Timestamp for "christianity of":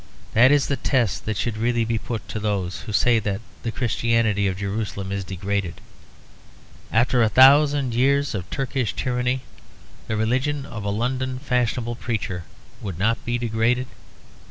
3.71-4.57